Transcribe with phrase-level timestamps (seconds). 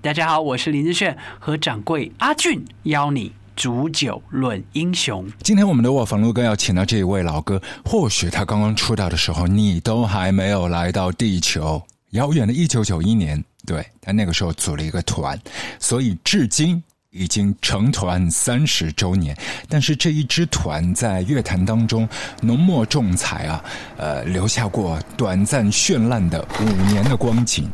[0.00, 5.26] 大家好，我是林志炫和掌柜阿俊，邀你煮酒论英雄。
[5.42, 11.82] 今天我们的卧房录哥要请到这一位老哥，或许他刚刚出道的时候，你都还没有来到地球。
[12.10, 15.36] 遥远的一九九一年，对他那个时候组了一个团，
[15.80, 16.80] 所以至今
[17.10, 19.36] 已经成团三十周年。
[19.68, 22.08] 但是这一支团在乐坛当中
[22.40, 23.64] 浓墨重彩啊，
[23.96, 27.68] 呃，留下过短暂绚烂的五年的光景。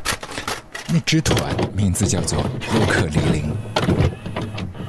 [0.88, 3.42] 那支团名字叫做尤克里里。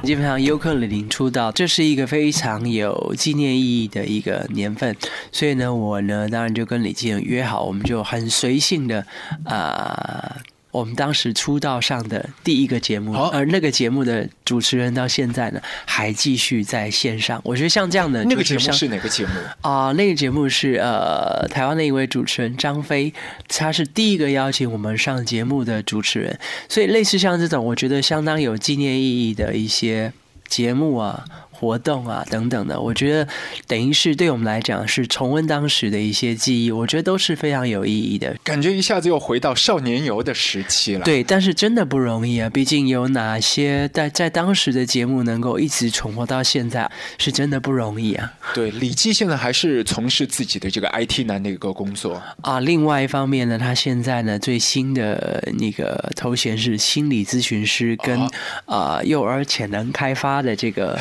[0.04, 4.96] 基本上尤克里里出道，这是一个非常有纪念意义的一个年份，
[5.32, 9.06] 所以呢，我呢当然就跟李健约好，我们就很随性的
[9.46, 10.38] 啊。
[10.76, 17.40] 我们当时出道上的第一个节目，而那个节目的主持人到现在呢，还继续在线上。
[17.46, 19.94] 我觉得像这样的那个节目是哪个节目啊？
[19.94, 23.14] 那个节目是呃，台湾的一位主持人张飞，
[23.48, 26.38] 他是第一个邀请我们上节目的主持人。
[26.68, 30.12] 所以类似像这种，我觉得相当有纪念意义的一些
[30.50, 31.24] 节目啊。
[31.66, 33.28] 活动啊，等等的，我觉得
[33.66, 38.36] 等于是对我们来讲是重温当时的一些记忆，我觉得都是非常有意义的。
[38.44, 41.04] 感觉一下子又回到少年游的时期了。
[41.04, 48.32] 对，但是真的不容易啊，毕竟有哪些在在当时的节目能够一直重播到现在，是真的不容易啊。
[48.54, 52.60] 对，李记现在还是从事自己的这个 IT 男的一个工作啊。
[52.60, 58.20] 另外一方面呢，他现在呢最新的那个头衔是心理咨询师，跟
[58.66, 60.96] 啊幼儿潜能开发的这个。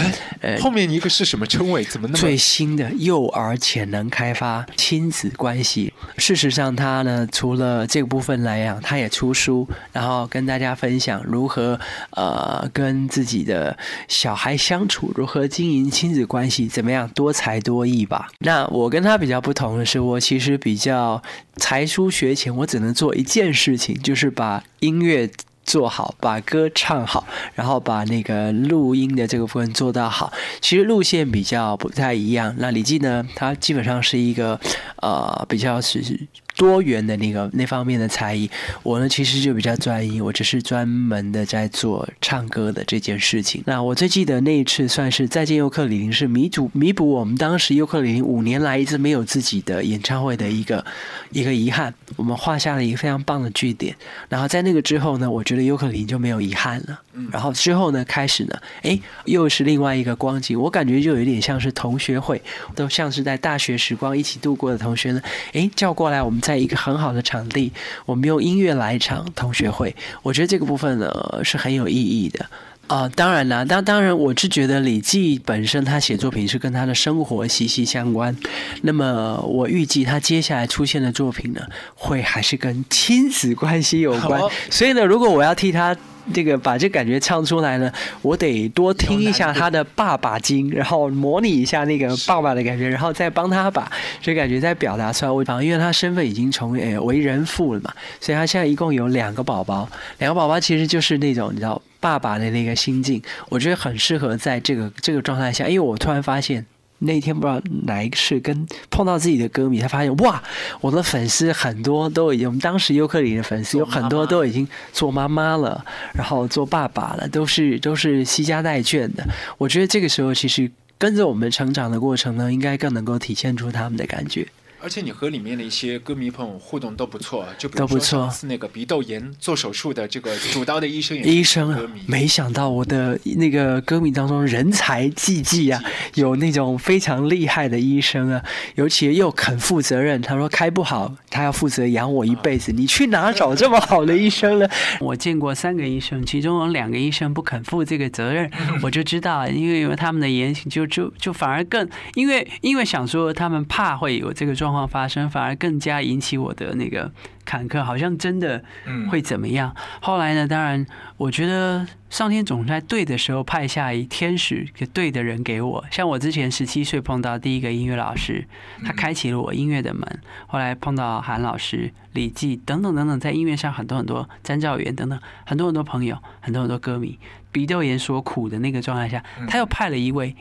[0.58, 1.84] 后面一个是什么称谓？
[1.84, 5.92] 怎么那么最新的幼儿潜能开发亲子关系？
[6.19, 11.78] 事实上，他呢除了这个部分来讲，他也出书，然后跟大家分享如何
[12.11, 13.77] 呃跟自己的
[14.08, 18.28] 小孩相处，如何经营亲子关系，怎么样多才多艺吧。
[18.41, 21.22] 那我跟他比较不同的是，我其实比较
[21.56, 25.30] 才疏学浅，我只能做一件事情，就是把音乐。
[25.65, 30.33] 做好，把歌唱好，然后把那个录音的这个部分做到好。
[30.61, 32.55] 其实路线比较不太一样。
[32.59, 34.61] 那李记呢，他基本上是一个
[34.97, 36.29] 呃比较是。
[36.57, 38.51] 多元的那个那方面的才艺，
[38.83, 43.63] 我呢其实就比较专一，我只是专门的在做唱歌的这件事情。
[43.67, 50.85] 那我最记得那一次算是再见尤克里里，是弥补弥补我们当时尤克里里五年来一直没有自己的演唱会的一个
[51.31, 53.97] 一个遗憾，我们画下了一个非常棒的句点。
[54.29, 57.01] 然后在那个之后呢，我觉得尤克里里就没有遗憾了。
[57.33, 62.41] 然后之后呢，开始呢，哎，又是另外一个光景，我感觉就有点像是同学会，
[62.77, 65.20] 都像是在大学时光一起度过的同学呢，
[65.53, 66.41] 哎，叫过来我们。
[66.45, 67.73] 在一个很好的场地，
[68.05, 72.45] 我们用音乐来一场同学会，我觉得这个部分呢是很有意义的
[72.86, 73.08] 啊。
[73.17, 78.36] 当然啦，当当然，我是觉得李记本身他写作品是跟他的生活息息相关。
[78.83, 81.63] 那么我预计他接下来出现的作品呢，
[81.95, 84.42] 会还是跟亲子关系有关。
[84.69, 85.97] 所以呢，如果我要替他。
[86.33, 87.92] 这个把这感觉唱出来呢，
[88.23, 93.90] 我得多听一下他的爸爸经，然后模拟一下那个爸爸的感觉，然后再帮他把
[94.23, 95.30] 这感觉再表达出来。
[95.30, 106.64] 我因为他身份已经从诶为人父了嘛，所以他现在一共有两个宝宝，两个宝宝其实就是那种你知道爸爸的那个心境，我觉得很适合在这个这个状态下，因为我突然发现。
[107.00, 110.42] 那天不知道哪一次跟碰到自己的歌迷，他发现哇，
[110.80, 115.84] 我的粉丝很多都已经，我们当时尤克里的粉丝有很多都已经做妈妈了，
[116.14, 119.27] 然后做爸爸了，都是都是惜家带眷的。
[119.58, 124.46] 我觉得这个时候其实跟着我们成长的过程呢，应该更能够体现出他们的感觉。
[124.84, 131.75] 而且你和里面的一些歌迷朋友互动都不错，就比如说上次那个鼻窦炎做手术的这个主刀的医生也，医生，
[132.06, 135.82] 没想到我的那个歌迷当中人才济济啊，
[136.17, 138.44] 有那种非常厉害的医生啊，
[138.75, 140.20] 尤其又肯负责任。
[140.20, 142.70] 他说开不好，他要负责养我一辈子。
[142.70, 144.69] 你去哪找这么好的医生呢？
[145.00, 148.50] 我见过三个医生，其中有两个医生不肯负这个责任，
[148.84, 154.74] 我就知道，因为因为他们的言行就就就反而更，因为因为想说他们怕会有这个状。
[154.74, 157.11] 况发生反而更加引起我的那个
[157.44, 158.64] 坎坷，好像真的
[159.11, 159.75] 会怎么样？
[160.00, 160.49] 后来呢？
[160.49, 160.85] 当然，
[161.17, 165.85] 我觉得上天总在对的时候派下一天使，给对的人给我。
[165.91, 168.47] 像我之前十七岁碰到第一个音乐老师，
[168.85, 170.21] 他开启了我音乐的门。
[170.47, 177.19] 后来碰到韩老师、李记等等等等，在音乐上很多很多詹兆元等等很多很多朋友，很多很多歌迷，
[177.53, 180.35] 鼻窦炎所苦的那个状态下，他又派了一位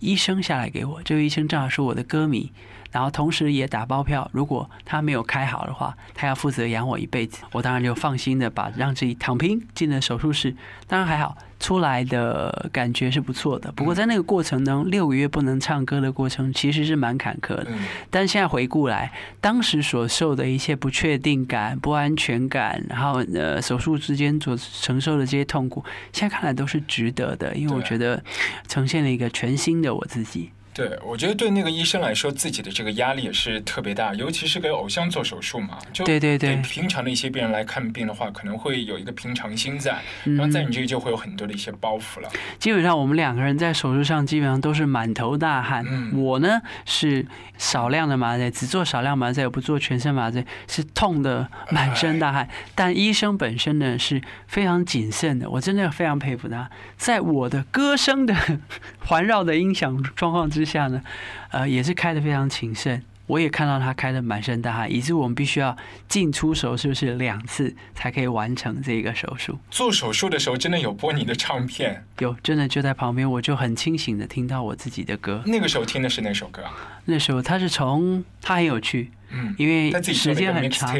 [0.00, 1.02] 医生下来给我。
[1.02, 2.52] 这位医生正好是我的歌迷。
[2.92, 7.42] 然后同时也打包票，如果他没有开好的话，他要负责养我一辈子。
[7.50, 10.54] 我当然就放心的把让自己躺平进了手术室，
[10.86, 11.36] 当然还好。
[11.62, 17.68] 出来的感觉是不错的，不过在那个过程中，六个月不能唱歌的过程其实是蛮坎坷的。
[18.10, 28.20] 但现在回顾来，当时所受的一切不确定感、不安全感，然后呃手术之间所承受的这些痛苦，现在看来都是值得的，因为我觉得
[28.66, 30.50] 呈现了一个全新的我自己。
[30.74, 35.76] 对，我觉得对那个医生来说，自己的这个压力也是特别大，尤其是给偶像做手术嘛。
[35.92, 42.28] 就对对对，平常的一些病人来看病的话，可能会有一个平常心在，然后在你这里就会有很多的一些包袱了。
[42.58, 45.84] 基本上我们两个人在手术上基本上都是满头大汗。
[45.86, 47.26] 嗯我呢是
[47.58, 52.48] 少量的麻醉，只做少量麻醉，不做全身麻醉，是痛的满身大汗。
[52.74, 58.34] 但医生本身呢是非常谨慎的，我真的非常佩服他，在我的歌声的
[59.04, 60.61] 环绕的音响状况之。
[60.64, 61.02] 之下呢，
[61.50, 63.02] 呃，也是开的非常谨慎。
[63.28, 65.74] 我也看到他开的满身大汗，以致我们必须要
[66.06, 69.58] 进出手术室两次才可以完成这个手术。
[69.70, 72.04] 做手术的时候真的有播你的唱片？
[72.18, 75.42] 有，真的就在旁边，我就很清醒的听到我自己的歌。
[75.46, 76.74] 那个时候听的是哪首歌啊？
[77.06, 80.94] 那时候他是从他很有趣，嗯，因为时间很长，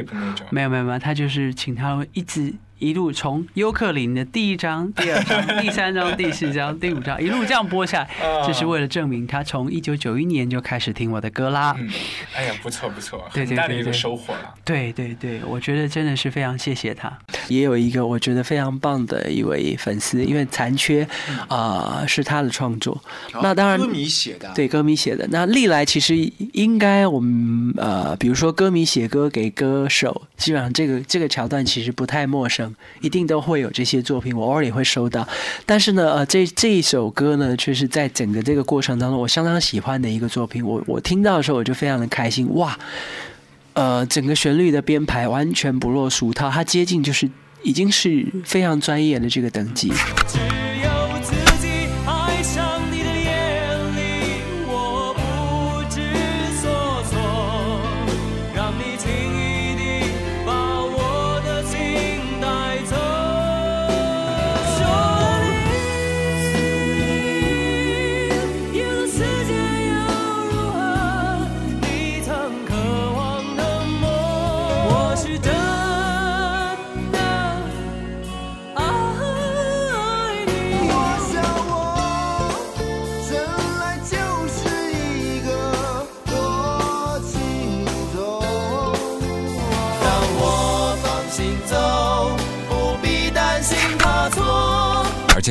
[0.51, 2.55] 没有没有没有，他就是请他一直。
[2.83, 11.77] 一路从尤克林的第一章、第二章、第三章、第四章、第五章一路这样播下来，就是为了证明他从一九九一年就开始听我的歌啦。
[11.79, 11.89] 嗯
[12.35, 14.53] 哎呀，不错不错，对大的一个收获了。
[14.65, 17.17] 对对对，我觉得真的是非常谢谢他。
[17.47, 21.07] 也有一个我觉得非常棒的一位粉丝，因为残缺
[21.47, 23.01] 啊是他的创作。
[23.43, 25.25] 那当然歌迷写的，对歌迷写的。
[25.31, 26.17] 那历来其实
[26.53, 32.72] 应该我们呃，比如说歌迷写歌给歌手，基本上这个这个桥段其实不太陌生。
[33.01, 35.27] 一定都会有这些作品，我偶尔也会收到。
[35.65, 40.65] 但是呢，呃，这这一首歌呢，却是在整个这个过程当中，我相当喜欢的一个作品。
[40.65, 42.53] 我我听到的时候，我就非常的开心。
[42.55, 42.79] 哇，
[43.75, 47.31] 呃，整个旋律的编排完全不落俗套，它接近就是
[47.63, 49.93] 已经是非常专业的这个等级。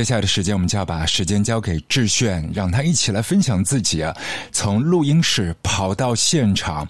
[0.02, 4.12] 接下来的时间，我们就要把时间交给志炫，让他一起来分享自己啊，
[4.52, 6.88] 从录音室跑到现场，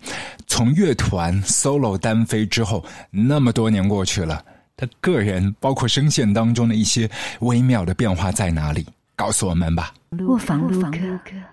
[0.48, 4.42] 从乐团 solo 单飞之后，那么多年过去了，
[4.78, 7.12] 他个人包括声线当中的一些
[7.42, 8.88] 微妙的变化在哪里？
[9.22, 9.94] 告诉我们吧。
[10.28, 10.98] 卧房录歌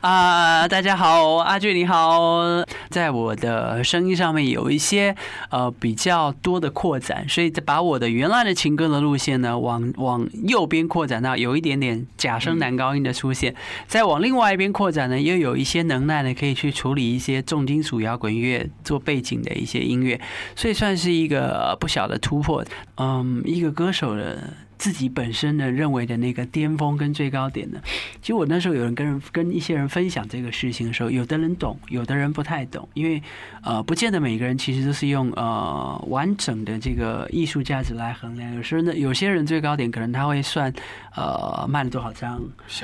[0.01, 2.41] 啊，大家好，阿俊你好，
[2.89, 5.15] 在我的声音上面有一些
[5.51, 13.55] 呃比较多的扩展，所以把我的原来的情歌的路线呢，往往右边扩展到有一点点假声男高音的出现，
[13.87, 20.19] 再往另外一边扩展呢，又有一些能耐呢，可以去处理一些重金属摇滚乐做背景的一些音乐，
[20.57, 22.65] 所以算是一个不小的突破。
[22.97, 24.55] 嗯，一个歌手的。
[24.79, 27.81] 自己本身呢认为的那个巅峰跟最高点呢，
[28.23, 33.23] 其实我那时候有人跟人跟一些人分享这个事情的时候，有的人懂，有的人不太懂，因为
[33.63, 38.55] 呃，不见得每个人其实都是用呃完整的这个艺术价值来衡量。
[38.55, 40.73] 有时候呢，有些人最高点可能他会算
[41.17, 42.41] 呃卖了多少张，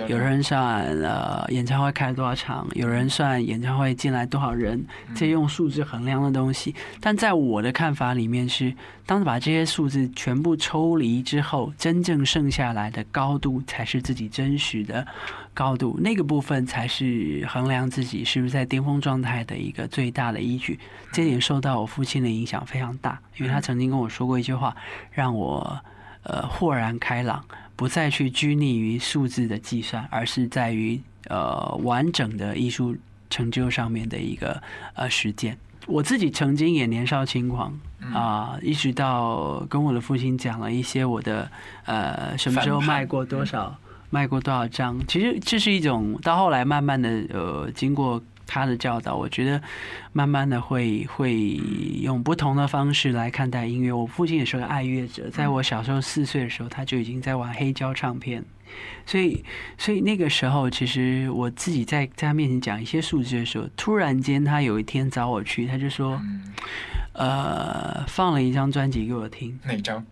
[0.09, 4.85] 有人算呃演唱会开了多少场，有人算演唱会进来多少人，
[5.15, 6.75] 这用数字衡量的东西。
[7.01, 8.75] 但在我的看法里面是。
[9.07, 15.07] 当把这些数字全部抽离之后，真正剩下来的高度才是自己真实的
[15.53, 20.81] 高度，那个部分才是衡量自己是不是在巅峰状态的一个最大的依据。
[21.13, 24.75] 这点受到我父亲的影响非常大，因为他曾经跟我说过一句话，
[25.11, 25.79] 让我
[26.23, 27.45] 呃豁然开朗，
[27.77, 30.99] 不再去拘泥于数字的计算，而是在于
[31.29, 32.97] 呃完整的艺术
[33.29, 34.63] 成就上面的一个
[34.95, 35.59] 呃实践。
[35.87, 37.79] 我自己曾经也年少轻狂
[38.13, 41.51] 啊，一直到跟我的父亲讲了一些我的
[41.85, 43.77] 呃什么时候卖过多少，
[44.11, 44.99] 卖过多少张。
[45.07, 49.61] 其实这是一种到后来慢慢的呃经过他的教导，我觉得
[50.13, 51.35] 慢慢的会会
[52.03, 53.91] 用不同的方式来看待音乐。
[53.91, 58.45] 我父亲也是个爱乐者，在我小时候四岁的时候，他就已经在玩黑胶唱片，
[59.07, 59.43] 所以
[59.79, 66.21] 所以那个时候，其实我自己在在他面前讲一些数字的时候，突然间他有一天找我去，他就说，
[67.15, 70.05] 呃，放了一张专辑给我听，哪张？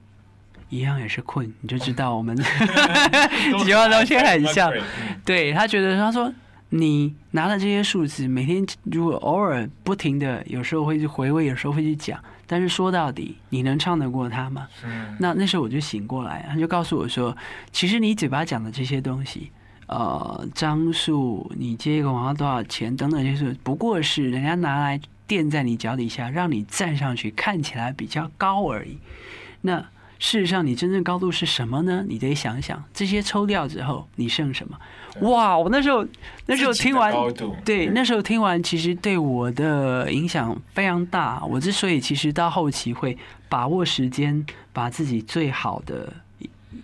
[0.68, 4.73] 一样也是困，你就知道我们喜欢的东西很像。
[5.23, 6.32] 对他觉得，他说
[6.71, 14.66] 你拿了这些数字，每天如果偶尔不停的，有时候会去回味，有时候会去讲，但是说到底，你能唱得过他吗？
[15.18, 17.37] 那那时候我就醒过来，他就告诉我说，
[17.71, 19.52] 其实你嘴巴讲的这些东西，
[19.88, 28.98] 呃，张数，你接一个广告多少钱等等，就是不过是人家拿来垫在你脚底下，让你站上去看起来比较高而已。
[29.62, 29.78] 那
[30.18, 32.04] 事实上，你真正高度是什么呢？
[32.08, 34.78] 你得想想，这些抽掉之后，你剩什么？
[35.28, 35.58] 哇！
[35.58, 36.06] 我那时候
[36.46, 37.12] 那时候听完，
[37.64, 41.44] 对，那时候听完，其实对我的影响非常大。
[41.44, 46.12] 我之所以其实到后期会把握时间，把自己最好的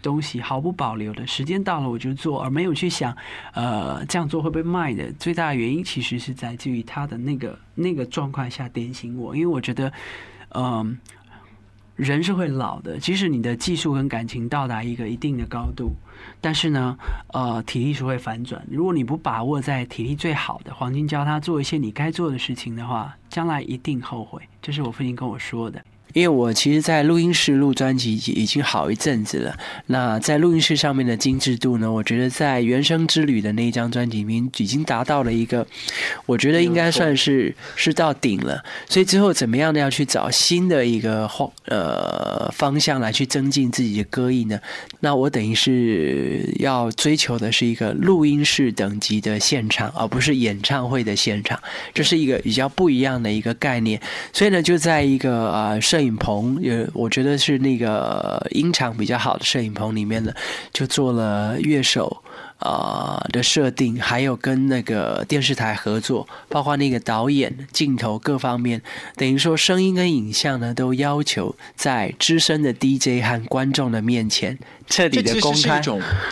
[0.02, 3.16] 东西毫不保留的，时间到了我就做，而没有去想，
[3.52, 5.12] 呃，这样做会被卖的。
[5.12, 9.92] 最大的原因其实是在于他的那个那个状况下点醒我，因为我觉得，
[10.54, 10.98] 嗯。
[11.96, 15.90] 人是会老的，即使你的技术跟感情到达一个一定的高度，
[16.40, 16.96] 但是呢，
[17.32, 18.64] 呃，体力是会反转。
[18.70, 24.40] 如果你不把握在体力最好的黄金，教他做一些你该做的事情的话，将来一定后悔。
[24.62, 25.84] 这是我父亲跟我说的。
[26.18, 29.56] 因为我其实，在录音室录专辑已经好一阵子了。
[29.86, 31.90] 那在录音室上面的精致度呢？
[31.90, 35.64] 我觉得在《原声之旅》的那一张专辑里面，已经达到了一个，
[36.26, 38.64] 我觉得应该算是是到顶了。
[38.88, 44.58] 所以之后怎么样的要去找新的一个方呃方向来去增进自己的歌艺呢？
[44.98, 51.56] 那我等于是要追求的是一个录音室等级的现场，而不是演唱会的现场，
[51.94, 54.00] 这是一个比较不一样的一个概念。
[54.32, 55.80] 所以呢，就在一个呃。
[55.80, 60.34] 摄影影棚也，我觉得是那个音场比较好的摄影棚里面的，
[60.72, 62.22] 就做了乐手。
[62.58, 68.82] 啊的设定，还有跟那个电视台合作，包括那个导演、镜头各方面，
[69.14, 75.80] 等于说声音跟影像呢，都要求在资深的 DJ 和观众的面前彻底的公开。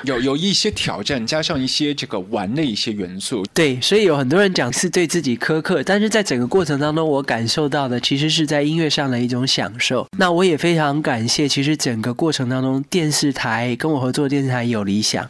[0.02, 3.44] 有有一些挑战，加上一些这个玩的一些元素。
[3.54, 10.04] 对，所以有很多人讲是对自己苛刻，但是在整个过程当中，我感受到的其实是在音乐上的一种享受。
[10.18, 15.24] 那我也非常感谢，其实整个过程当中，电视台跟我合作的电视台有理想，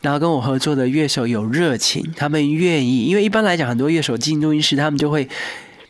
[0.00, 0.24] 然后。
[0.24, 5.28] 跟我合作的乐手有热情，他们愿意，因为一般来讲，很多乐手进录音室，他们就会。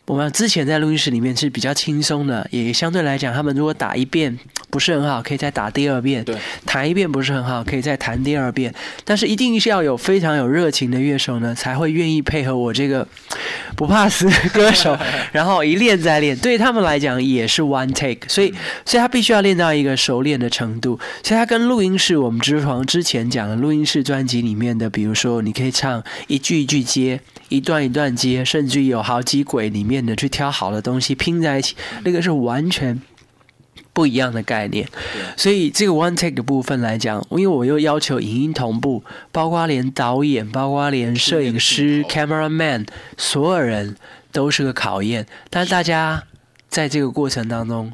[0.07, 8.75] 我们之前在录音室里面是比较轻松的，也相对来讲，他们如果打一遍不是很好，可以再打第二遍；对，弹一遍不是很好，可以再弹第二遍。
[9.03, 13.09] 但是一定是要有非常有热情的乐手呢，才会愿意配合我这个
[13.77, 14.95] 不怕死的歌手，
[15.33, 16.37] 然后一练再练。
[16.37, 18.53] 对他们来讲也是 one take，所以，
[18.85, 21.01] 所以他必须要练到一个熟练的程度。
[21.23, 27.19] 所以他跟录音室，我们之床之前讲的录音室专辑里面的，比如说你可以唱一句一句接，
[27.49, 29.94] 一段一段接，甚至有好几轨里面。
[29.95, 33.01] 面的去挑好的东西拼在一起，那个是完全
[33.93, 34.89] 不一样的概念。
[35.37, 42.85] 所以这个 one take 的部分来讲，因为我又要求影音同步，包括连导演，包括连摄影师 camera man，
[43.17, 43.97] 所有人
[44.33, 45.27] 都是个考验。
[45.49, 46.25] 但大家
[46.69, 47.93] 在这个过程当中。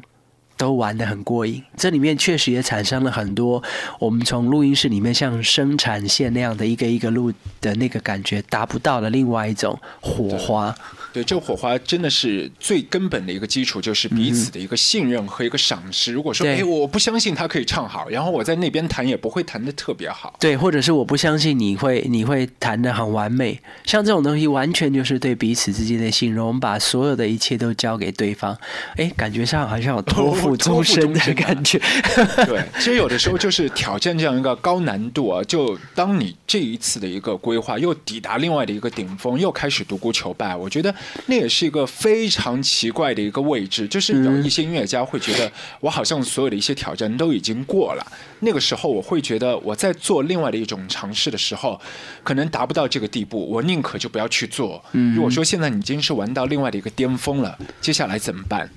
[0.57, 3.63] 都玩得很过瘾，这里面确实也产生了很多
[3.97, 10.75] 我们从录音室里面像生产线那样的一个一个录的那个感觉达不到的另外一种火花。
[11.11, 16.13] 对，这火花真的是最根本的一个基础，就是彼此的一个信任和一个赏识。
[16.13, 20.35] 如果说哎，我不相信他可以唱好，然后我在那边弹也不会弹的特别好。
[20.39, 23.59] 对，或者是我不相信你会你会弹的很完美。
[23.83, 26.45] 像这种东西，完全就是对彼此之间的信任。
[26.45, 28.57] 我们把所有的一切都交给对方，
[28.95, 30.51] 哎，感觉上好像有托付。
[30.61, 31.79] 终身的感觉，
[32.45, 35.41] 对，其实有的时候就是挑战这样一个高难度啊。
[35.45, 40.93] 就当你这一次的一个规划又抵达另外的一个顶峰，又开始独孤求败，我觉得
[41.27, 43.87] 那也是一个非常奇怪的一个位置。
[43.87, 48.05] 就是有一些音乐家会觉得，我好像所有的一些挑战都已经过了。
[48.39, 51.79] 那个时候，我会觉得我在做另外的一种尝试的时候，
[52.23, 54.83] 可能达不到这个地步，我宁可就不要去做。
[55.15, 58.69] 如果说现在你已经是玩到另外的一个巅峰了，接下来怎么办？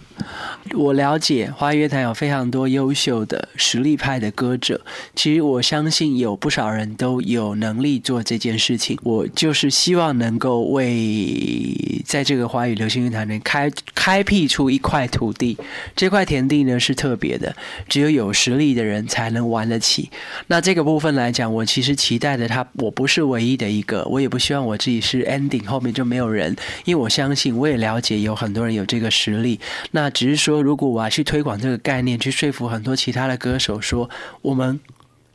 [0.74, 4.80] 我了解华语乐坛有非常多优秀的实力派的歌者，
[5.14, 8.98] 其实我相信有不少人都有能力做这件事情。
[9.02, 15.56] 我就是希望能够为在这个华语流行乐坛内开开辟出一块土地，
[15.94, 17.54] 这块田地呢是特别的，
[17.88, 20.10] 只有有实力的人才能玩得起。
[20.46, 29.60] 那这个部分来讲，我其实期待的他，我不是唯一的一个，我也不希望我自己是 ending 后面就没有人，因为我相信我也了解有很多人有这个实力，
[29.92, 30.64] 那只是说。
[30.64, 34.08] 如果我要去推广这个概念，去说服很多其他的歌手说
[34.40, 34.80] 我们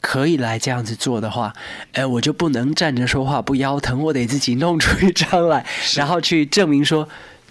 [0.01, 1.53] 可以来这样子做的话，
[1.93, 7.07] 哎，我就不能站着说话不腰疼，我得自己弄出一张来，然后去证明说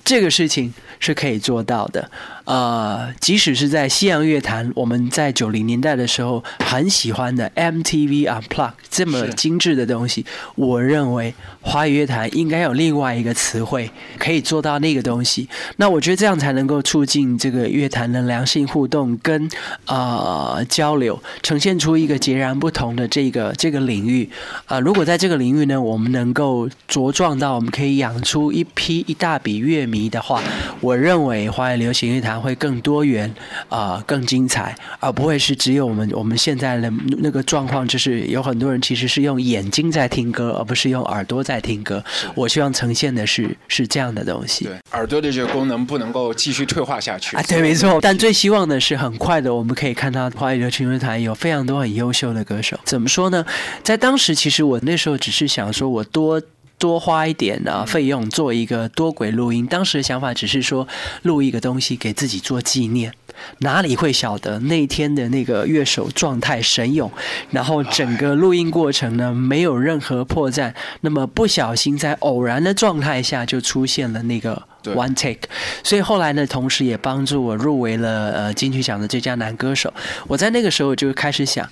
[0.08, 2.10] 这个事情是可以做到的。
[2.46, 10.24] 呃，即使是在西洋乐坛，我们在九零年代的时候很喜欢的 MTV Unplugged 这么精致的东西，
[10.54, 15.46] 我认为华语乐坛应该有另外一个词汇可以做到那个东西。
[15.76, 19.46] 那我觉得这样才能够促进这个乐坛的良性互动跟
[19.84, 24.26] 呃交流，呈现出一个截然不同的这个这个领域。
[24.64, 30.42] 啊，如果在这个领域呢，我们能够茁壮到我们可以养出一批一大笔乐迷的话，
[30.82, 32.28] 我认为华语流行乐坛。
[32.38, 33.34] 会更多元
[33.70, 42.04] 啊，更精彩，而不会是只有我们我们现在的那个状况，就是有很多人其实是用眼睛在听歌，而不是用耳朵在听歌。
[42.34, 44.66] 我希望呈现的是是这样的东西。
[44.66, 47.42] 对，耳朵的这个功能不能够继续退化下去啊。
[47.48, 47.98] 对，没错。
[48.02, 52.78] 但最希望的是，很快的我们可以看到华语流行乐坛有非常多很优秀的歌手。
[52.84, 53.44] 怎么说呢？
[53.82, 56.40] 在当时，其实我那时候只是想说，我多。
[56.78, 60.86] 多花一点啊费用做一个多轨录音，当时的想法只是说
[61.22, 63.12] 录一个东西给自己做纪念，
[63.58, 67.10] 哪里会晓得那天的那个乐手状态神勇，
[67.50, 75.48] 然后整个录音过程呢没有任何破绽，那么不小心在偶然的状态下就出现了那个 one take，
[75.82, 79.92] 所以后来呢，同时也帮助我入围了呃金曲奖的最佳男歌手。
[80.26, 81.68] 我在那个时候就开始想，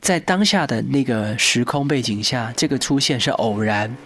[0.00, 3.96] 在当下的那个时空背景下，这个出现是偶然。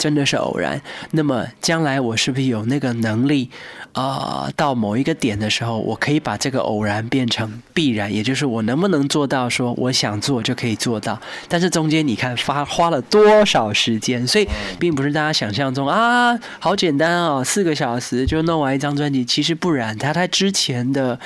[0.00, 0.80] 真的是偶然。
[1.10, 3.50] 那么将来我是不是有那个能力？
[3.92, 11.20] 啊，到某一个点的时候，我可以把这个偶然变成必然，也就是我能不能做到说我想做就可以做到？
[11.48, 19.24] 但是中间你看花花了多少时间，所以并不是大家想象中啊，好简单哦，四个小时就弄完一张专辑。
[19.24, 21.18] 其实不然，他他之前的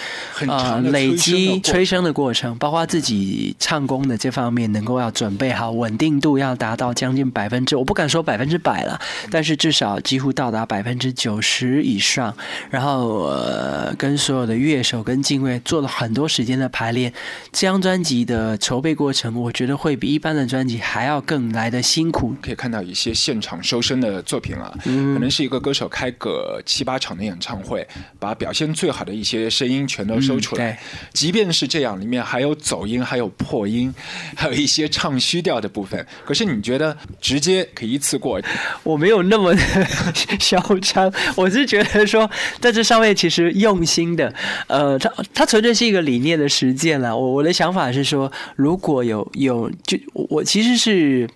[0.46, 8.99] 呃累积催生的过程，包括自己唱功的这方面，能够要准备好，稳定度要达到将近百分之，我不敢说百分之百了，
[9.30, 12.35] 但是至少几乎到达百分之九十以上。
[12.71, 17.12] 然后呃，跟所有的乐手跟敬畏做了很多时间的排练，
[17.52, 22.35] 这张专辑的筹备过程，我觉得会比一般的专辑还要更来的辛苦。
[22.40, 27.87] 可以看到一些现场收声的作品啊，可能是一个歌手开个七八场的演唱会，
[28.18, 30.80] 把表现最好的一些声音全都收出来。
[31.12, 33.94] 即便是这样，里面还有走音，还有破音，
[34.35, 36.04] 还有一些唱虚调的部分。
[36.25, 38.40] 可是你觉得直接可以一次过？
[38.82, 39.61] 我没有那么的
[40.38, 42.31] 嚣张，我是觉得说。
[42.61, 44.33] 在这上面，其实用心的，
[44.66, 47.16] 呃，它它纯粹是一个理念的实践了。
[47.16, 51.28] 我我的想法是说，如果有有，就我其实是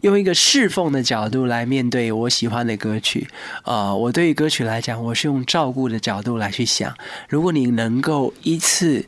[0.00, 3.26] 用一个侍奉的角度来面对我喜欢的歌曲。
[3.62, 6.92] 啊，我对于歌曲来讲，我是用照顾的角度来去想。
[7.28, 9.04] 如果你能够一次。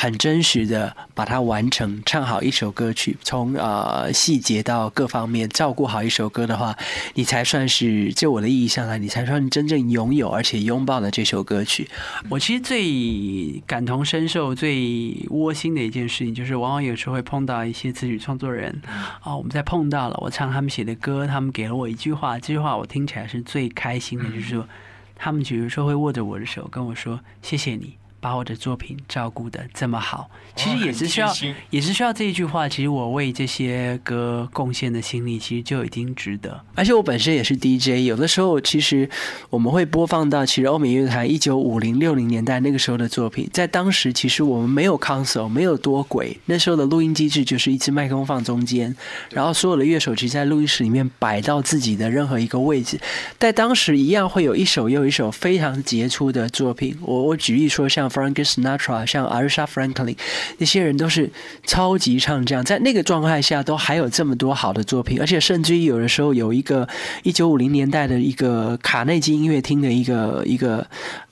[0.00, 6.72] 很真实的把它完成，唱好一首歌曲，从呃细节到各方面照顾好一首歌的话，
[7.14, 11.88] 你才算是就我的意义上来，你才算真正拥有而且拥抱了这首歌曲。
[12.28, 18.80] 我其实最感同身受、最窝心的一件事情，就是往往有时候会碰到一些词曲创作人
[19.20, 24.68] 啊，我们在碰到了，我唱他们写的歌，他们给了我一句话，这句话我听起来是最开心的，就是说，
[25.16, 31.32] 他们比如说会握着我的手跟我说：“谢谢你。”把我的作品照顾的这么好，其实也是需要，
[31.70, 32.68] 也是需要这一句话。
[32.68, 36.60] 其实我为这些歌贡献的心力，其实就已经值得。
[36.74, 39.08] 而且我本身也是 DJ，有的时候其实
[39.50, 48.96] 我们会播放到，其实欧美乐坛一九五零六零年代那个时候的作品，在当时其实我们没有 console，没有多轨，那时候的录音机制就是一支麦克风放中间，
[49.30, 52.98] 然后所有的乐手其实在录音室里面摆到自己的任何一个位置，
[53.38, 56.98] 在当时一样会有一首又一首非常杰出的作品。
[57.02, 58.07] 我我举例说像。
[58.08, 60.16] Frank Sinatra，像 Aretha Franklin，
[60.58, 61.30] 那些人都是
[61.64, 66.88] 超级唱将，在那个状态下都还有这么多好的作品，而且甚至于有的时候有一个
[67.22, 70.86] 一九五零年代的一个卡内基音乐厅的一个一个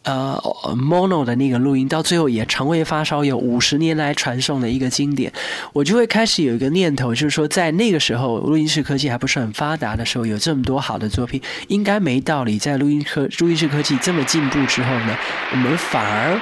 [0.04, 0.40] 呃
[0.76, 5.32] mono 的那个录音，到最后也成为发烧友五十年来传颂的一个经典。
[5.72, 15.16] 我就会开始有一个念头，就是说在那个时候录音室科技还不是很发达的时候，有这么多好的作品，应该没道理在录音科录音室科技这么进步之后呢，
[15.52, 16.40] 我们反而。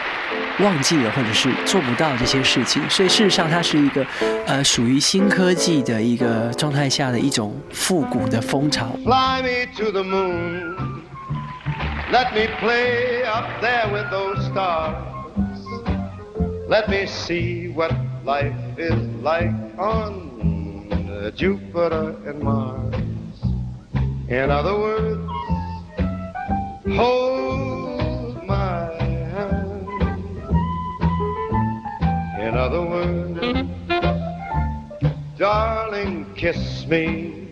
[0.61, 4.07] 忘记了或者是做不到这些事情，所以事实上它是一个
[4.47, 8.87] 呃属于新科技的一个状态下的一种复古的风潮。
[9.05, 10.77] Fly me to the moon.
[12.12, 14.95] Let me play up there with those stars.
[16.69, 17.93] Let me see what
[18.25, 20.31] life is like on
[21.35, 22.95] Jupiter and Mars.
[24.29, 25.21] In other words,
[26.97, 27.34] hold
[35.44, 37.43] darling, kiss me.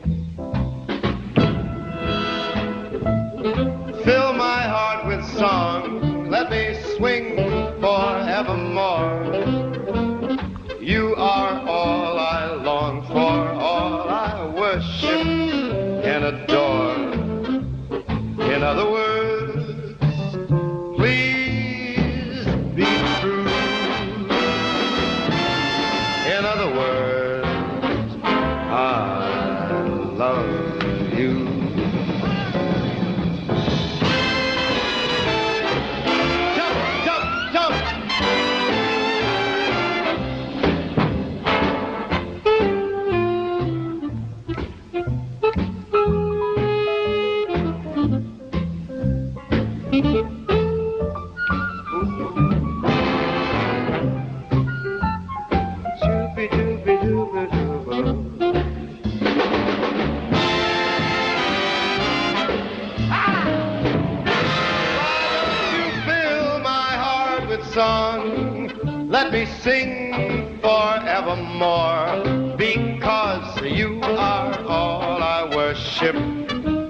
[68.13, 69.09] Song.
[69.09, 72.57] Let me sing forevermore.
[72.57, 76.17] Because you are all I worship,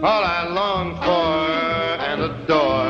[0.05, 1.33] all I long for
[2.09, 2.82] and adore.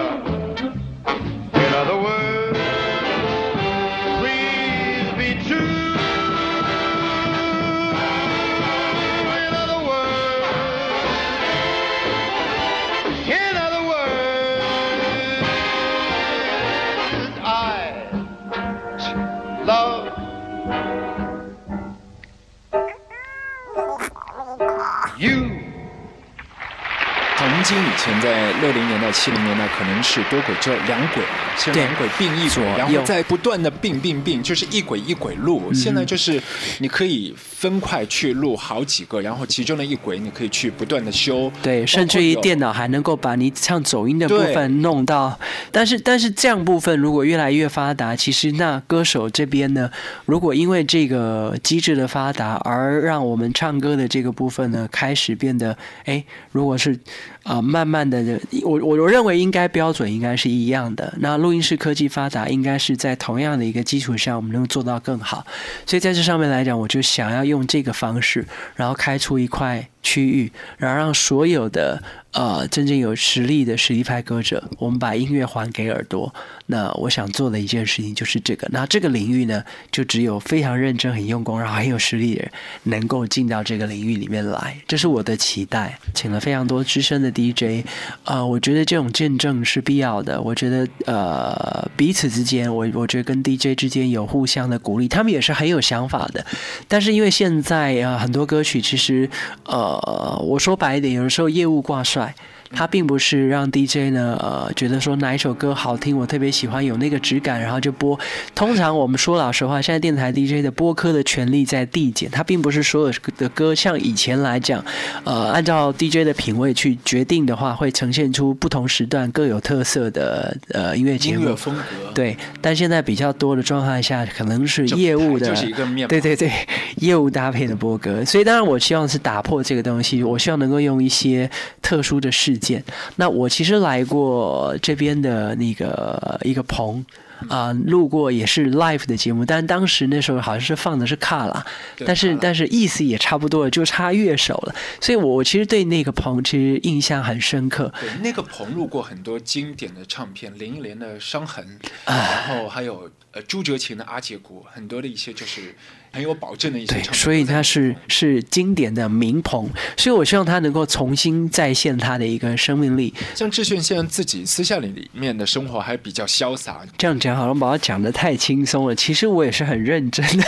[28.02, 31.22] 前在六零年代、七零年代可能是多轨，就两轨，
[31.56, 35.62] 是两轨并一左轨，然后右再不断的并并并，就是一轨一轨录。
[35.68, 36.40] 嗯现在就是
[36.78, 41.50] 你可以分块去录好几个，然后其中的一轨你可以去不断的修。
[41.62, 45.38] 对，甚至于电脑还能够把你唱走音的部分弄到，
[45.70, 49.90] 但是但是这样部分如果越来越发达，其实那歌手这边呢，
[50.26, 56.98] 如果因为这个机制的发达而让我们唱歌的这个部分呢开始变得，哎，如果是
[57.44, 61.12] 啊、慢慢的，我我我认为应该标准应该是一样的。
[61.18, 65.44] 那录音室科技发达，应该是在同样的一个基础上，我们能做到更好。
[65.84, 76.34] 所以在这上面来讲，我就想要用这个方式，然后开出一块区域，然后让所有的呃真正有实力的实力派歌者，我们把音乐还给耳朵。
[76.66, 78.66] 那我想做的一件事情就是这个。
[78.70, 82.52] 那这个领域呢，就只有非常认真、很用功，然后很有实力的人
[82.84, 85.98] 能够进到这个领域里面来，这是我的期待。
[86.14, 87.84] 请了非常多资深的 DJ，
[88.24, 90.40] 呃，我觉得这种见证是必要的。
[90.40, 96.44] 我觉得呃彼此之间，我我觉得跟 DJ 之间有互相的鼓励，他们也是很有想法的。
[96.88, 99.28] 但是因为现在呃很多歌曲其实
[99.64, 102.34] 呃呃我说白一点，有的时候业务挂帅。
[102.74, 108.18] 它并不是让 DJ 呢，呃，觉得说哪一首歌好听，我特别喜欢，有那个质感，然后就播。
[108.54, 114.84] 通常我们说老实话，现在电台 DJ 的播歌的权利在递减，它并不是所有的歌像以前来讲，
[115.24, 121.56] 呃，按照 DJ 的品味去决定的话，会呈现出不同时段各有特色的呃音乐节目音乐。
[121.56, 121.82] 风格。
[122.14, 126.50] 对，但现在比较多的状态下，可能是业务的，就是一个面对对对，
[126.96, 128.24] 业务搭配的播歌。
[128.24, 132.82] 所以当然，我希望是打破这个东西，我希望能够用一些特殊的事件。
[133.16, 137.04] 那我其实来过这边的那个一个棚。
[137.48, 141.66] 啊、路过也是 live 的节目，但当时那时候好像是放的是卡拉，
[142.06, 144.74] 但是但是意思也差不多了，就差乐手了。
[145.00, 147.92] 所以我我其实对那个棚其实印象很深刻。
[148.00, 151.66] 对，那个棚录过很多经典的唱片，林忆莲的《伤痕》，
[152.04, 155.74] 啊然后还有呃朱哲琴的《阿姐鼓》，很多的一些就是
[156.12, 157.02] 很有保证的一些对。
[157.12, 163.12] 所以它是是经典的名棚，所以我希望他能够重新再现他的一个生命力。
[163.34, 170.44] 像志炫现在自己私下里里面的生活还比较潇洒，这样讲好像把它讲的太轻松了，其实我也是很认真的。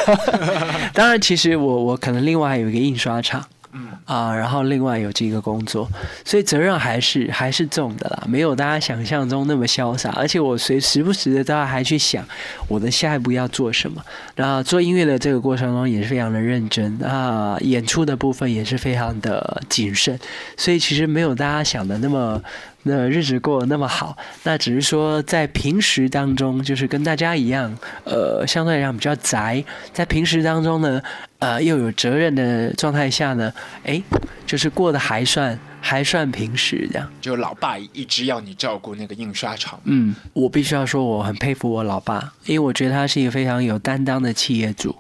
[0.93, 3.45] 当然，其实我我可能另外还有一个印刷厂。
[4.05, 5.89] 啊，然后另外有这个工作，
[6.25, 10.11] 所以责任还是还是重的啦，没有大家想象中那么潇洒。
[10.11, 12.25] 而且我随时不时的都要还去想
[12.69, 14.03] 我的下一步要做什么。
[14.35, 20.19] 然后做音乐的这个过程中也是非常的认真啊，演出的部分也是非常的谨慎，
[20.57, 22.43] 所以其实没有大家想的那么。
[22.87, 31.03] 那日子过得那么好，那只是说在平时当中，就是跟大家一样，呃，相对来讲比较宅，在平时当中呢，
[31.39, 33.53] 呃，又有责任的状态下呢，
[33.85, 34.03] 哎，
[34.47, 37.11] 就是过得还算还算平时这样。
[37.21, 39.81] 就老爸一直要你照顾那个印刷厂。
[39.85, 44.95] 嗯，我必须要说我很佩服我老爸，因为我觉得他是一个非常有担当的企业主。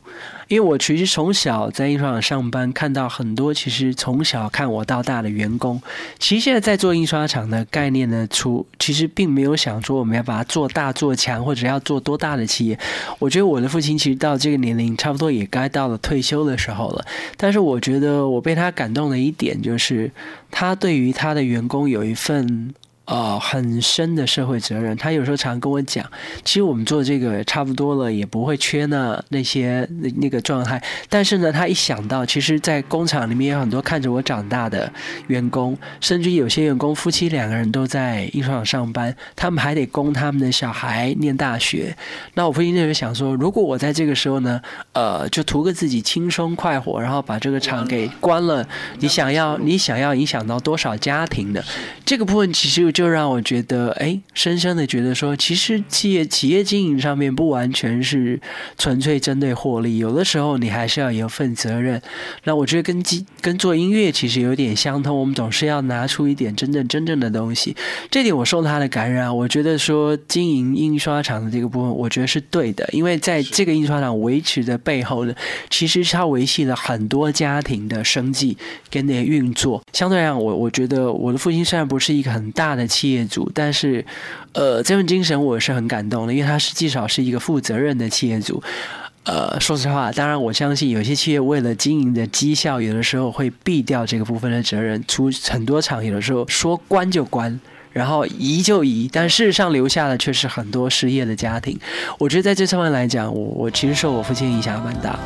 [0.49, 5.81] 因为我其实从小在印刷厂上班，看到很多其实从小看我到大的员工，
[6.19, 12.79] 其实现在在做印刷厂的概念呢，出其实并没有想说我们要把它做大做强，或者要做多大的企业。
[13.19, 17.05] 我觉得我的父亲其实到这个年龄，差不多也该到了退休的时候了。
[17.37, 20.11] 但是我觉得我被他感动的一点，就是
[20.51, 22.75] 他对于他的员工有一份。
[23.07, 24.97] 呃，很深的社会责任。
[24.97, 26.11] 他有时候常跟我讲，
[26.43, 30.83] 其实我们做这个差不多了，也不会缺那那些那那个状态。
[31.11, 34.90] 但是呢，他一想到，其实，在工厂里面有很多看着我长大的
[35.27, 41.95] 员工，甚至有些员工夫妻两个人都在印刷厂上班，他们还得供他们的小孩念大学。
[42.33, 44.59] 那我父亲就想说，如果我在这个时候呢，
[44.95, 48.67] 呃，就图个自己轻松快活，然后把这个厂给关了，
[49.01, 51.62] 你想要你想要影响到多少家庭的
[52.07, 52.94] 这个部分，其实。
[52.95, 58.41] 就让我觉得，哎，深深的觉得说，其实企业企业经营上面不完全是
[58.79, 62.01] 纯粹针对获利，有的时候你还是要有份责任。
[62.45, 63.03] 那我觉得跟
[63.41, 67.77] 跟做音乐其实有点相通，我们总是要拿出一点真正真正的东西。
[68.11, 75.35] 这点我受他的感染，我觉得说经营印刷厂的这个部分，我觉得是对的，因为在这个印刷厂维持的背后呢，
[75.69, 78.57] 其实它维系了很多家庭的生计
[78.89, 79.83] 跟那运作。
[79.93, 84.05] 相对来讲，我我觉得我的父亲虽然不是一个很大的企业主，但是，
[84.53, 88.62] 呃，这份精神我是很感动的，因为他是至少是一个负责任的企业主。
[89.25, 97.59] 呃，说实话，当然我相信有些企业为了经营的绩效，有的时候会避掉这个部分的责任，出很多场有的时候说关就关，
[97.90, 101.79] 然后移就移，但事实上留下的却是很多失业的家庭。
[102.18, 105.18] 我觉得在这上面来讲，我我其实受我父亲影响蛮大。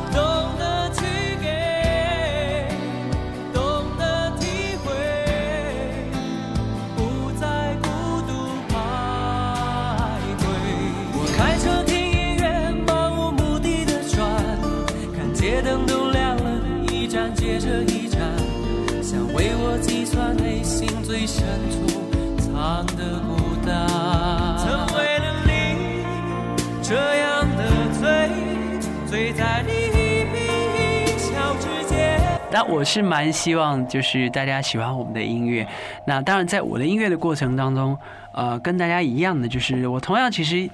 [32.51, 35.67] 那我是蛮希望，就是大家喜欢我们的音乐。
[36.07, 37.97] 那当然，在我的音乐的过程当中，
[38.33, 40.69] 呃，跟大家一样的，就是我同样其实，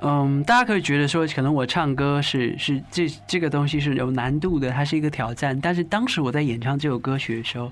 [0.00, 5.60] 嗯，大家可以觉得说，可能我唱歌是是这这个东西是有难度的，它是一个挑战。
[5.60, 7.70] 但是当时我在演唱这首歌曲的时候。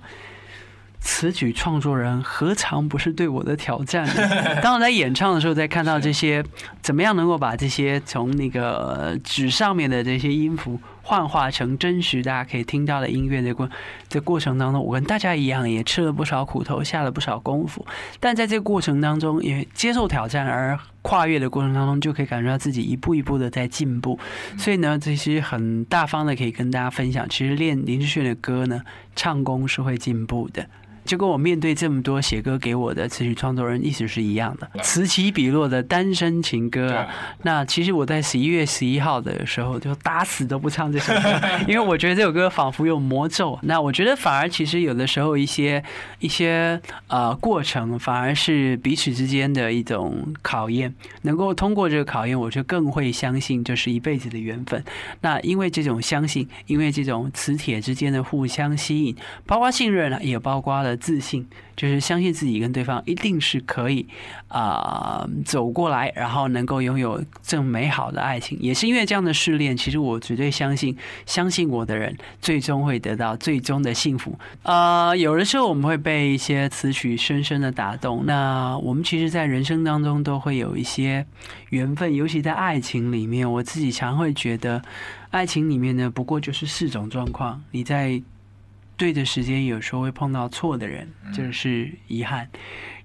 [1.00, 4.06] 词曲创作人何尝不是对我的挑战？
[4.62, 6.44] 当我在演唱的时候，在看到这些
[6.82, 13.68] 怎么样能够把这些从那个纸上面的这些音符幻化成真实，大家可以听到的音乐的过
[14.08, 17.84] 这过程当中，我跟大家一样，也吃了不少苦头，下了不少功夫。
[18.20, 24.18] 但在这个过程当中，也接受挑战而跨越的过程当中，就可以感觉到自己一步一步的在进步。
[24.58, 28.82] 所以呢，这些很大方的可以跟大家分享，其实练林志炫的歌呢，
[29.16, 30.66] 唱功是会进步的。
[31.10, 37.08] 就跟我面对这么多写歌给我的词曲创作人意思是一样的，此起彼落的单身情歌啊。
[37.42, 43.58] 那其实我在十一月十一号的时候就打死都不唱这首歌， 因为我觉得这首歌仿佛有魔咒。
[43.62, 45.82] 那我觉得反而其实有的时候一些
[46.20, 54.84] 一些呃过程反而是彼此之间的一种考验，能够通过这个考验，我就更会相信这是一辈子的缘分。
[55.22, 60.96] 那因为这种相信，因为这种磁铁之间的互相吸引，包括信任啊，也包括了。
[61.00, 64.06] 自信就是相信自己跟对方一定是可以
[64.48, 68.58] 啊走过来，然后能够拥有这美好的爱情。
[68.60, 74.38] 也是因为这样的试炼，其实我绝对相信，相信我的人最终会得到最终的幸福。
[74.62, 78.26] 呃，有的时候我们会被一些词曲深深的打动。
[78.26, 81.24] 那我们其实，在人生当中都会有一些
[81.70, 84.82] 缘分，尤其在爱情里面，我自己常会觉得，
[85.30, 88.22] 爱情里面呢，不过就是四种状况，你在。
[89.00, 92.46] 对的时间有时候会碰到错的人，这是遗憾。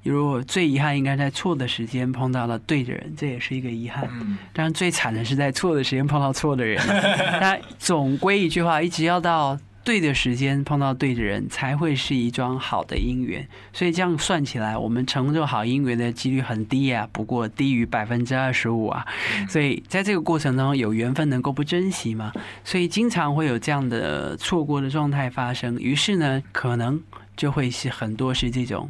[0.03, 4.03] 如果最遗憾应该在错的时间碰到了对的人，这也是一个遗憾。
[4.51, 6.83] 当然最惨的是在错的时间碰到错的人。
[7.39, 13.47] 但总归一句话，一直要到对的时间碰到对的人，才会是一桩好的姻缘。
[13.71, 19.05] 所以这样算起来，我们成就好姻缘的几率很低啊，不过低于百分之二十五啊。
[19.47, 22.33] 所以在这个过程当中，有缘分能够不珍惜吗？
[22.63, 25.77] 所以经常会有这样的错过的状态发生。
[25.77, 26.99] 于是呢，可能
[27.37, 28.89] 就会是很多是这种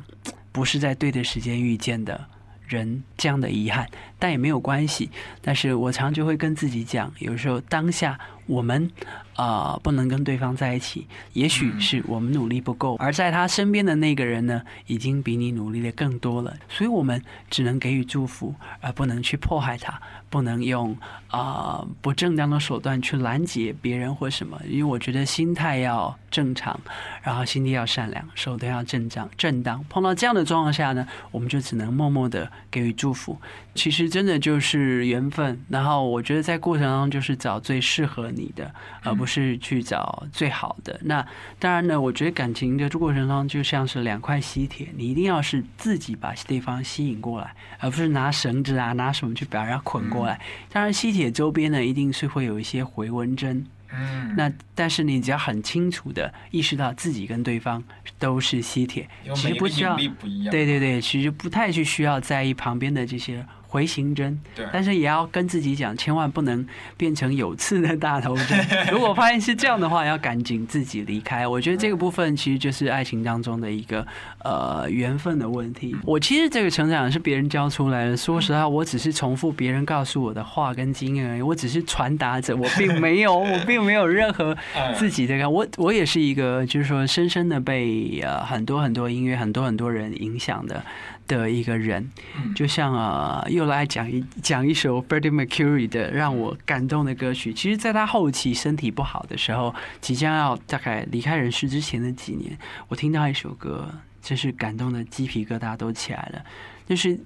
[0.54, 2.26] 不是在对的时间遇见的
[2.66, 3.86] 人这样的遗憾，
[4.18, 5.10] 但也没有关系。
[5.42, 8.92] 但是我常就会跟自己讲，有时候当下我们。
[9.36, 16.56] 啊，不能跟对方在一起，也许是我们努力不够，而在他身边的那个人呢，已经比你努力的更多了。
[16.70, 24.58] 所以，我们只能给予祝福，而不能去迫害他，不能用啊不正当的手段去拦截别人或什么。
[24.70, 26.80] 因为我觉得心态要正常，
[27.22, 29.84] 然后心地要善良，手段要正当正当。
[29.90, 33.38] 碰到这样的状况下呢，我们就只能默默的给予祝福。
[33.76, 35.62] 其实真的就是缘分。
[35.70, 39.26] 然后，我觉得在过程当中，就是找最适合你的，而不。
[39.26, 40.98] 是去找最好的。
[41.04, 50.40] 那当然呢，我觉得感情的过程中就像是两块吸铁，你一定要是自己把对方吸引过来，而不是拿绳子啊、拿什么去把人家捆过来。
[50.72, 53.66] 当然，吸铁周边呢一定是会有一些回纹针。
[53.92, 54.34] 嗯。
[54.38, 57.84] 那但是你只要很清楚的意识到自己跟对方
[58.20, 59.98] 都是吸铁，其实不需要。
[59.98, 63.44] 对对对，其实不太去需要在意旁边的这些。
[63.68, 64.40] 回形针，
[64.72, 68.66] 但是也要跟自己讲，千万不能变成有刺的大头针。
[68.92, 71.48] 如果发现是这样的话，要赶紧自己离开。
[71.48, 74.06] 我觉得这个部分其实就是爱情当中的一个
[74.44, 75.96] 呃缘分的问题。
[76.04, 78.16] 我其实这个成长是别人教出来的。
[78.16, 81.42] 说实话，我只是重复别人告诉我的话跟经验而已。
[81.42, 84.56] 我只是传达者，我并没有， 我并没有任何
[84.96, 85.50] 自己的。
[85.50, 90.84] 我我也是一个，就是说，深深的被呃很多很多音乐、很多很多人影响的。
[91.28, 92.10] 的一个人，
[92.56, 97.54] 就像呃，又来讲一讲一首 Freddie Mercury 的让我感动的歌曲。
[97.54, 102.58] 其实，在他后期身体不好的时候，即将要大概离开人世之前的几年，
[102.88, 103.90] 我听到一首歌，
[104.22, 106.42] 真是感动的鸡皮疙瘩都起来了。
[106.88, 107.20] 就是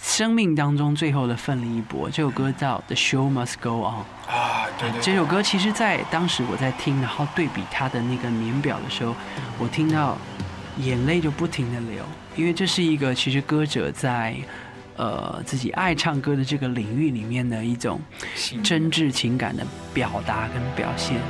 [0.00, 4.66] 生命当中最后的奋力一搏，这首歌叫《The Show Must Go On》啊。
[4.78, 9.14] 对对，这首歌其实，在当时我在听，然后对比他的那个年表的时候，
[9.58, 10.16] 我听到。
[10.78, 12.02] 眼泪就不停的流，
[12.34, 14.34] 因为这是一个其实歌者在，
[14.96, 18.00] 呃自己爱唱歌的这个领域里面的一种
[18.62, 21.20] 真挚情感的表达跟表现。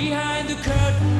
[0.00, 1.19] Behind the curtain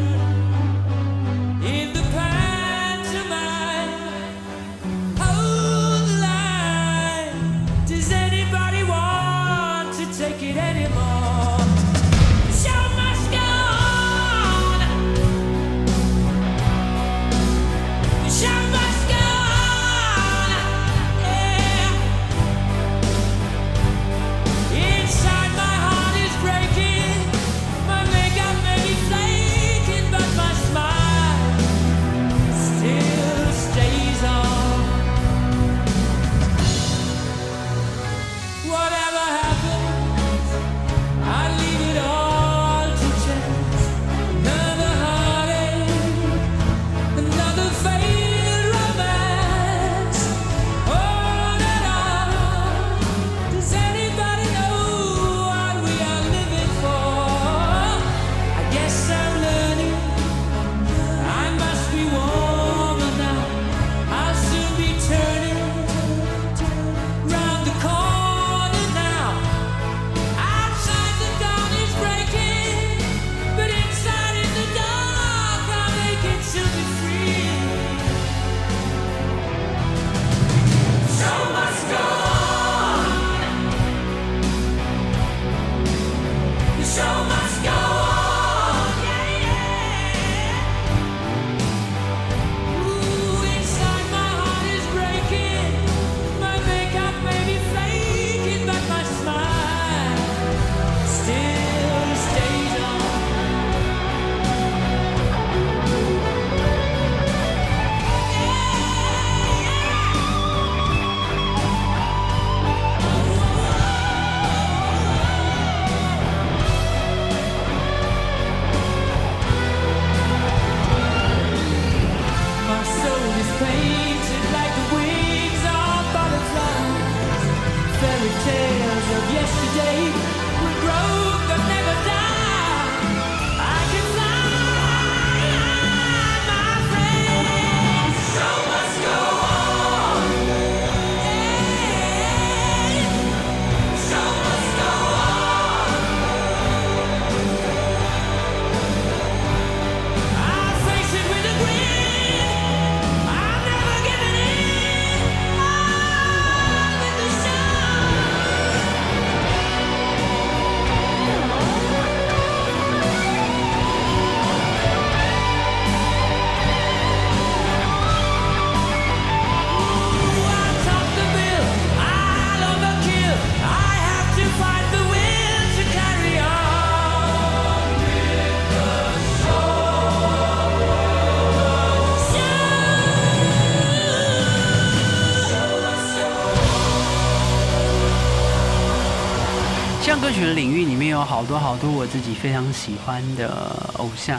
[191.41, 193.49] 好多好多我自己非常喜欢的
[193.97, 194.39] 偶像。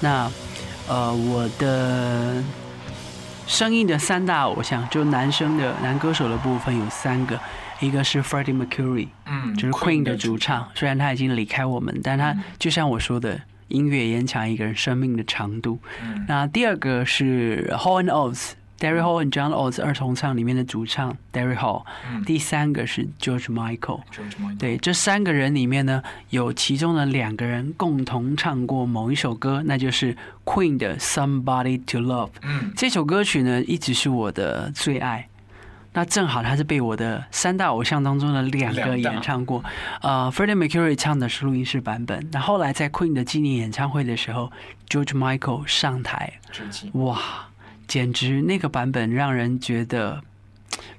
[0.00, 0.28] 那
[0.88, 2.42] 呃，我的
[3.46, 7.38] 声音的三大偶像，就男生的男歌手的部分有三个，
[7.78, 15.78] 一个是 Freddie Mercury，嗯就是 Queen 的主唱，虽然他已经离开我们，但他就像我说的，音乐延长一个人生命的长度。
[16.02, 18.54] 嗯那第二个是 Hall and Oates。
[18.80, 24.00] Derry Hall 和 John Oates 二重唱里面的主唱 Derry Hall，、嗯第三个是 George Michael。
[24.10, 32.28] George Michael 对，这三个人里面呢，有其中的两个人共同唱过某一首歌，那就是 Queen 的《Somebody to Love》。
[32.42, 35.26] 嗯这首歌曲呢，一直是我的最爱。
[35.92, 39.62] 那正好他是被我的三大偶像当中的两个演唱过。
[40.02, 44.52] 呃，Freddie Mercury 唱的是录音室版本，那后来在 Queen 的纪念演唱会的时候
[44.88, 46.34] ，George Michael 上台，
[46.92, 47.48] 哇，
[47.90, 50.22] 简直那个版本让人觉得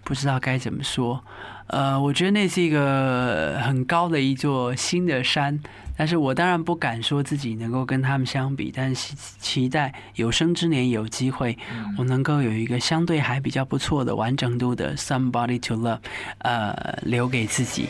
[0.04, 1.24] 不知道该怎么说。
[1.68, 5.58] 呃，我觉得那是一个很高的一座新的山，
[5.98, 11.58] 但是我当然不敢说自己能够跟他们相比，但是期待有生之年有机会，
[11.98, 16.00] 我能够有一个相对还比较不错的完整度的 Somebody to Love，
[16.40, 17.88] 呃，留给自己，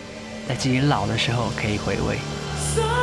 [0.48, 3.01] 在自己老的时候可以回味。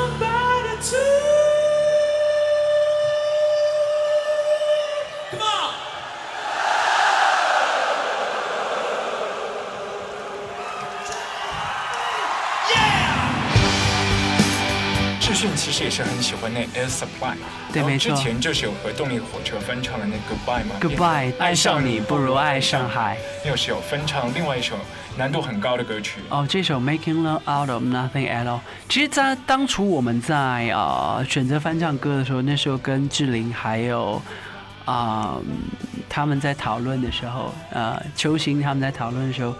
[15.54, 17.34] 其实也是很喜欢那 Air Supply，
[17.72, 23.18] 对没错之前就是有和动力火车翻唱的那 Goodbye 嘛 Goodbye，爱上你不如爱上海。
[23.46, 24.76] 又是有翻唱另外一首
[25.16, 26.20] 难度很高的歌曲。
[26.30, 28.56] 哦，这首《Making Love Out of Nothing at All》，
[28.88, 34.20] 其实，在当初我们在呃选择翻唱歌的时候，那时候跟志玲还有
[34.84, 35.58] 啊、嗯
[36.10, 39.54] 他们在讨论的时候，呃，球星他们在讨论的时候，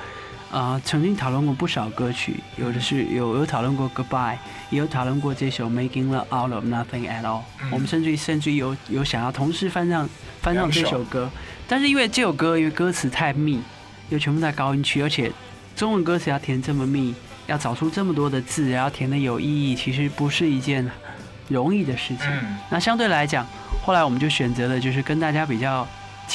[0.51, 4.35] 啊，曾经讨论过不少歌曲，有的是有有讨论过《Goodbye》，
[4.71, 7.41] 也有讨论过这首《Making Love Out of Nothing at All》。
[7.63, 10.09] 嗯我们甚至于甚至于有有想要同时翻唱
[10.41, 11.31] 翻唱这首首歌，
[11.69, 13.61] 但是因为这首歌因为歌词太密，
[14.09, 15.31] 又全部在高音区，而且
[15.77, 17.15] 中文歌词要填这么密，
[17.47, 20.91] 要找出这么多的字，然后填的有意义，其实不是一件
[21.49, 22.27] 容易的事情。
[22.27, 23.47] 嗯那相对来讲，
[23.85, 25.87] 后来我们就选择了就是跟大家比较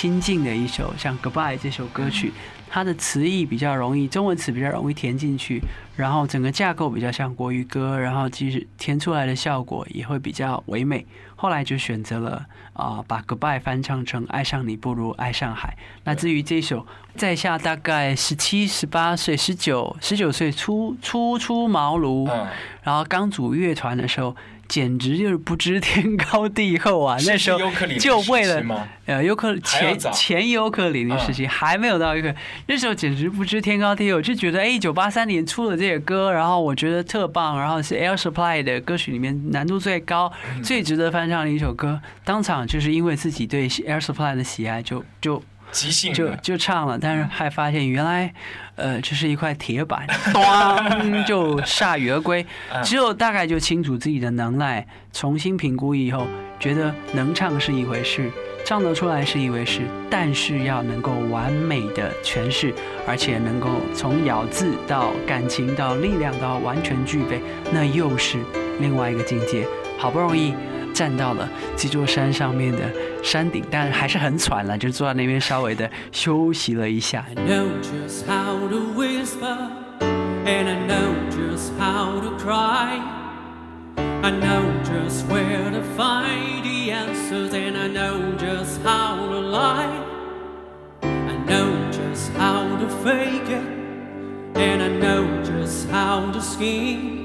[0.03, 2.33] 亲近的一首，像《Goodbye》这首歌曲，
[2.69, 5.61] 它的词义比较容易，中文词比较容易填进去，
[5.95, 11.07] 然后整个架构比较像国语歌，然后其实填出来的效果也会比较唯美。
[11.37, 15.77] 后来就选择了啊、把《Goodbye》翻唱成《爱上你不如爱上海》。
[16.03, 16.85] 那至于这首，
[17.15, 22.45] 在下大概十七、十八岁、十九、十九岁初初出茅庐，嗯，
[22.81, 24.35] 然后刚组乐团的时候，
[24.73, 27.15] 简直就是不知天高地厚啊！
[27.27, 27.59] 那时候
[27.99, 28.87] 就为了？
[29.05, 32.33] 呃尤克前前尤克里里时期、还没有到一个，
[32.65, 45.39] 那时候简直不知天高地厚，就觉得哎，一九八三年出了这个歌，然后我觉得特棒，然后是 Air Supply 的歌曲里面难度最高、嗯最值得翻唱的一首歌，当场就是因为自己对 Air Supply 的喜爱就，就
[45.73, 48.33] 即兴就，就唱了，但是还发现原来，
[48.75, 52.45] 呃，这是一块铁板， 咣就铩羽而归。
[52.71, 56.27] 嗯只有大概就清楚自己的能耐，重新评估以后，
[56.59, 58.29] 觉得能唱是一回事，
[58.65, 62.73] 唱得出来是一回事，但是要能够完美的诠释，
[63.07, 68.37] 而且能够从咬字到感情到力量到完全具备，那又是
[68.79, 69.65] 另外一个境界。
[69.97, 70.53] 好不容易。
[70.93, 72.79] 站到了这座山上面的
[73.23, 77.25] 山顶，但还是很喘了，就坐在那边稍微的休息了一下。
[77.35, 79.57] I know just how to whisper,
[80.45, 82.99] and I know just how to cry.
[83.97, 89.89] I know just where to find the answers, and I know just how to lie.
[91.01, 93.63] I know just how to fake it,
[94.55, 97.22] and I know just how to scheme.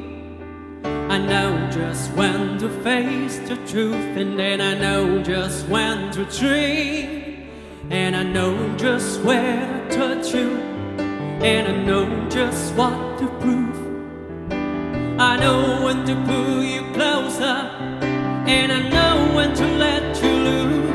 [0.84, 6.24] I know just when to face the truth, and then I know just when to
[6.24, 7.48] dream.
[7.90, 10.50] And I know just where to touch you,
[11.40, 13.76] and I know just what to prove.
[15.18, 17.56] I know when to pull you closer,
[18.46, 20.87] and I know when to let you loose.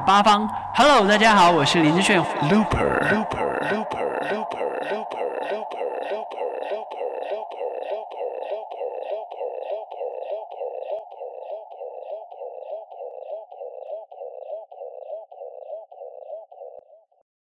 [0.00, 0.48] 八方。
[0.74, 2.22] Hello 大家好我是林志炫。